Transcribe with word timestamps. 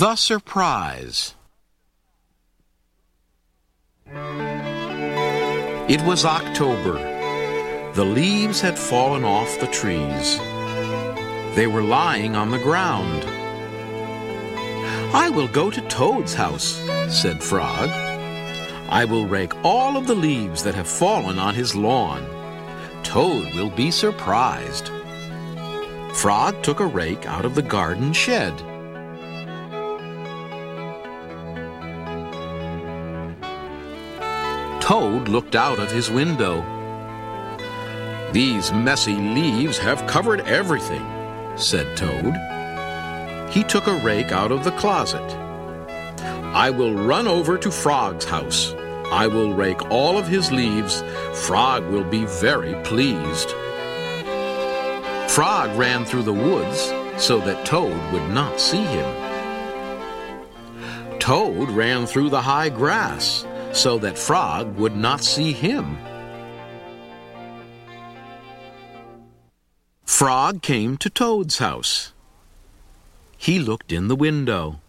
The 0.00 0.16
Surprise 0.16 1.34
It 5.90 6.00
was 6.06 6.24
October. 6.24 6.94
The 7.92 8.06
leaves 8.06 8.62
had 8.62 8.78
fallen 8.78 9.24
off 9.24 9.60
the 9.60 9.66
trees. 9.66 10.38
They 11.54 11.66
were 11.66 11.82
lying 11.82 12.34
on 12.34 12.50
the 12.50 12.56
ground. 12.60 13.26
I 15.14 15.28
will 15.28 15.48
go 15.48 15.70
to 15.70 15.82
Toad's 15.88 16.32
house, 16.32 16.80
said 17.10 17.42
Frog. 17.42 17.90
I 18.88 19.04
will 19.04 19.26
rake 19.26 19.52
all 19.62 19.98
of 19.98 20.06
the 20.06 20.14
leaves 20.14 20.62
that 20.62 20.76
have 20.76 20.88
fallen 20.88 21.38
on 21.38 21.54
his 21.54 21.76
lawn. 21.76 22.24
Toad 23.02 23.54
will 23.54 23.68
be 23.68 23.90
surprised. 23.90 24.90
Frog 26.14 26.62
took 26.62 26.80
a 26.80 26.86
rake 26.86 27.26
out 27.26 27.44
of 27.44 27.54
the 27.54 27.68
garden 27.76 28.14
shed. 28.14 28.54
Toad 34.90 35.28
looked 35.28 35.54
out 35.54 35.78
of 35.78 35.92
his 35.92 36.10
window. 36.10 36.64
These 38.32 38.72
messy 38.72 39.14
leaves 39.14 39.78
have 39.78 40.04
covered 40.08 40.40
everything, 40.40 41.06
said 41.54 41.96
Toad. 41.96 42.34
He 43.52 43.62
took 43.62 43.86
a 43.86 44.00
rake 44.04 44.32
out 44.32 44.50
of 44.50 44.64
the 44.64 44.72
closet. 44.72 45.22
I 46.52 46.70
will 46.70 46.94
run 46.94 47.28
over 47.28 47.56
to 47.56 47.70
Frog's 47.70 48.24
house. 48.24 48.74
I 49.12 49.28
will 49.28 49.54
rake 49.54 49.92
all 49.92 50.18
of 50.18 50.26
his 50.26 50.50
leaves. 50.50 51.04
Frog 51.34 51.86
will 51.86 52.02
be 52.02 52.24
very 52.24 52.74
pleased. 52.82 53.50
Frog 55.30 55.70
ran 55.78 56.04
through 56.04 56.24
the 56.24 56.32
woods 56.32 56.92
so 57.16 57.38
that 57.42 57.64
Toad 57.64 58.12
would 58.12 58.28
not 58.30 58.60
see 58.60 58.82
him. 58.82 59.08
Toad 61.20 61.70
ran 61.70 62.06
through 62.06 62.30
the 62.30 62.42
high 62.42 62.70
grass 62.70 63.46
so 63.72 63.98
that 63.98 64.18
Frog 64.18 64.76
would 64.76 64.96
not 64.96 65.22
see 65.22 65.52
him. 65.52 65.96
Frog 70.04 70.60
came 70.60 70.96
to 70.98 71.08
Toad's 71.08 71.58
house. 71.58 72.12
He 73.36 73.58
looked 73.58 73.90
in 73.90 74.08
the 74.08 74.16
window. 74.16 74.80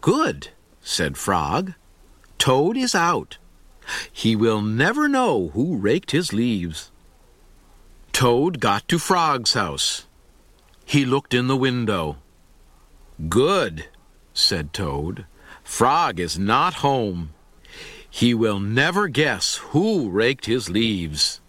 Good, 0.00 0.48
said 0.80 1.18
Frog. 1.18 1.74
Toad 2.38 2.76
is 2.76 2.94
out. 2.94 3.36
He 4.10 4.36
will 4.36 4.62
never 4.62 5.08
know 5.08 5.48
who 5.48 5.76
raked 5.76 6.12
his 6.12 6.32
leaves. 6.32 6.90
Toad 8.12 8.60
got 8.60 8.88
to 8.88 8.98
Frog's 8.98 9.54
house. 9.54 10.06
He 10.84 11.04
looked 11.04 11.34
in 11.34 11.48
the 11.48 11.56
window. 11.56 12.16
Good, 13.28 13.86
said 14.32 14.72
Toad. 14.72 15.26
Frog 15.62 16.18
is 16.18 16.38
not 16.38 16.74
home. 16.74 17.34
He 18.10 18.34
will 18.34 18.58
never 18.58 19.08
guess 19.08 19.56
who 19.56 20.08
raked 20.08 20.46
his 20.46 20.68
leaves. 20.68 21.40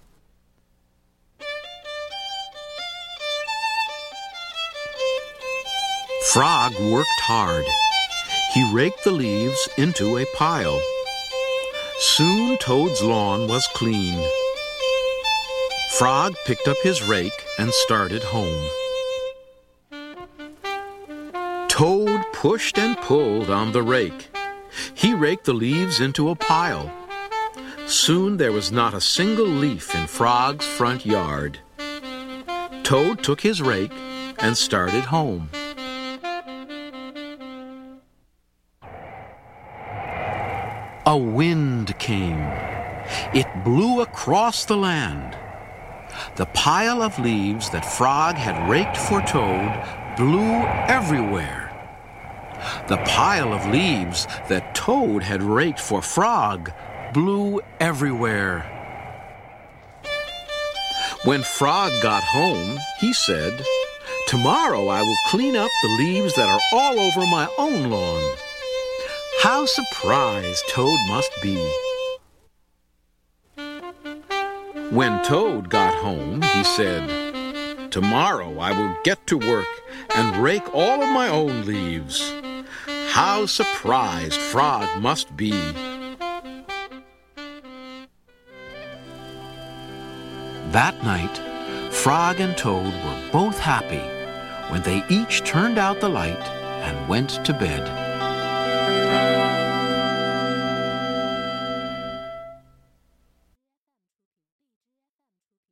Frog 6.32 6.74
worked 6.80 7.22
hard. 7.22 7.66
He 8.54 8.72
raked 8.74 9.04
the 9.04 9.12
leaves 9.12 9.68
into 9.78 10.18
a 10.18 10.26
pile. 10.36 10.80
Soon 11.98 12.58
Toad's 12.58 13.02
lawn 13.02 13.48
was 13.48 13.68
clean. 13.74 14.24
Frog 15.98 16.36
picked 16.46 16.68
up 16.68 16.78
his 16.84 17.02
rake 17.02 17.46
and 17.58 17.72
started 17.72 18.24
home. 18.24 18.70
Toad 21.68 22.26
pushed 22.34 22.78
and 22.78 22.96
pulled 22.98 23.50
on 23.50 23.72
the 23.72 23.82
rake. 23.82 24.30
He 24.94 25.14
raked 25.14 25.46
the 25.46 25.54
leaves 25.54 26.00
into 26.00 26.30
a 26.30 26.36
pile. 26.36 26.92
Soon 27.86 28.38
there 28.38 28.52
was 28.52 28.72
not 28.72 28.94
a 28.94 29.02
single 29.02 29.48
leaf 29.48 29.96
in 29.96 30.08
Frog's 30.08 30.66
front 30.66 31.06
yard. 31.06 31.60
Toad 32.84 33.24
took 33.24 33.42
his 33.42 33.62
rake 33.62 33.92
and 34.40 34.58
started 34.58 35.06
home. 35.06 35.50
A 41.06 41.18
wind 41.18 41.98
came. 41.98 42.40
It 43.34 43.48
blew 43.64 44.02
across 44.02 44.66
the 44.66 44.78
land. 44.78 45.36
The 46.36 46.46
pile 46.48 47.02
of 47.02 47.18
leaves 47.18 47.72
that 47.72 47.84
Frog 47.84 48.36
had 48.36 48.70
raked 48.70 48.98
for 48.98 49.22
Toad 49.22 49.72
blew 50.16 50.54
everywhere. 50.88 51.59
The 52.90 52.98
pile 53.06 53.54
of 53.54 53.68
leaves 53.68 54.26
that 54.48 54.74
Toad 54.74 55.22
had 55.22 55.44
raked 55.44 55.80
for 55.80 56.02
Frog 56.02 56.72
blew 57.14 57.62
everywhere. 57.80 58.66
When 61.24 61.44
Frog 61.44 61.92
got 62.02 62.24
home, 62.24 62.80
he 63.00 63.14
said, 63.14 63.64
Tomorrow 64.26 64.88
I 64.88 65.04
will 65.04 65.18
clean 65.28 65.56
up 65.56 65.70
the 65.84 65.98
leaves 66.00 66.34
that 66.34 66.50
are 66.50 66.62
all 66.74 67.00
over 67.00 67.28
my 67.28 67.48
own 67.60 67.92
lawn. 67.92 68.24
How 69.44 69.68
surprised 69.68 70.64
Toad 70.70 70.98
must 71.10 71.32
be. 71.44 71.58
When 74.90 75.24
Toad 75.24 75.70
got 75.70 75.94
home, 75.94 76.42
he 76.42 76.64
said, 76.64 77.92
Tomorrow 77.92 78.58
I 78.58 78.72
will 78.72 78.98
get 79.04 79.28
to 79.28 79.38
work 79.38 79.68
and 80.16 80.38
rake 80.38 80.74
all 80.74 81.04
of 81.04 81.10
my 81.10 81.30
own 81.30 81.68
leaves. 81.68 82.34
How 83.12 83.48
surprised 83.48 84.40
Frog 84.40 85.02
must 85.02 85.36
be. 85.36 85.52
That 90.72 91.04
night, 91.04 91.38
Frog 91.92 92.40
and 92.40 92.56
Toad 92.56 92.86
were 92.86 93.30
both 93.32 93.60
happy 93.60 94.04
when 94.72 94.84
they 94.84 95.04
each 95.10 95.44
turned 95.44 95.78
out 95.78 96.00
the 96.00 96.08
light 96.08 96.48
and 96.86 97.10
went 97.10 97.44
to 97.46 97.52
bed. 97.52 98.09